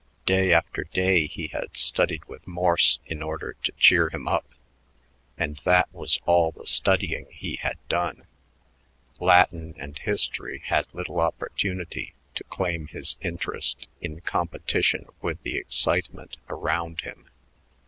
[0.25, 4.47] Day after day he had studied with Morse in order to cheer him up;
[5.37, 8.25] and that was all the studying he had done.
[9.19, 16.35] Latin and history had little opportunity to claim his interest in competition with the excitement
[16.49, 17.29] around him.